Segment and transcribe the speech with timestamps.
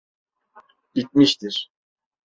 [0.95, 1.71] Bitmiştir.